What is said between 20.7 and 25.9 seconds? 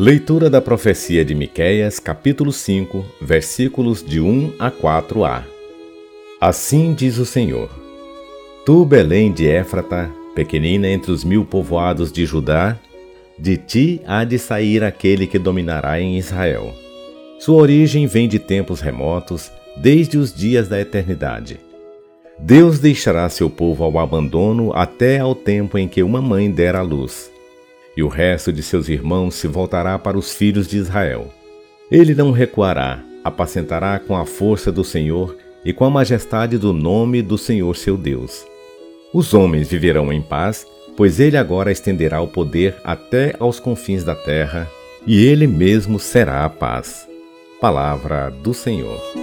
eternidade. Deus deixará seu povo ao abandono até ao tempo em